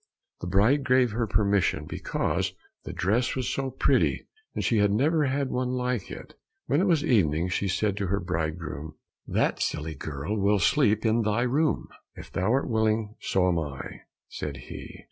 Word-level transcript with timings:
The 0.39 0.47
bride 0.47 0.83
gave 0.83 1.11
her 1.11 1.27
permission 1.27 1.85
because 1.85 2.53
the 2.85 2.91
dress 2.91 3.35
was 3.35 3.47
so 3.53 3.69
pretty, 3.69 4.25
and 4.55 4.63
she 4.63 4.77
had 4.79 4.89
never 4.89 5.25
had 5.25 5.51
one 5.51 5.69
like 5.73 6.09
it. 6.09 6.33
When 6.65 6.81
it 6.81 6.87
was 6.87 7.03
evening 7.03 7.49
she 7.49 7.67
said 7.67 7.97
to 7.97 8.07
her 8.07 8.19
bridegroom, 8.19 8.95
"That 9.27 9.61
silly 9.61 9.93
girl 9.93 10.39
will 10.41 10.57
sleep 10.57 11.05
in 11.05 11.21
thy 11.21 11.43
room." 11.43 11.87
"If 12.15 12.31
thou 12.31 12.51
art 12.51 12.67
willing 12.67 13.13
so 13.21 13.47
am 13.47 13.59
I," 13.59 13.99
said 14.27 14.57
he. 14.71 14.97